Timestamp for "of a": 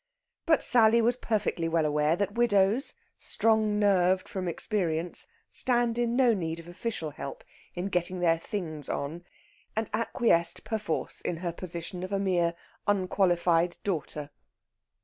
12.01-12.17